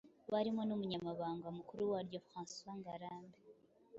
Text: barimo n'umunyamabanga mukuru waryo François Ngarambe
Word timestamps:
barimo 0.31 0.61
n'umunyamabanga 0.65 1.47
mukuru 1.57 1.81
waryo 1.93 2.19
François 2.27 2.75
Ngarambe 2.79 3.39